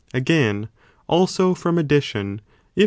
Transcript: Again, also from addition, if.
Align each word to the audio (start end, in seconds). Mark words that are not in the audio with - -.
Again, 0.15 0.69
also 1.07 1.53
from 1.53 1.77
addition, 1.77 2.41
if. 2.75 2.79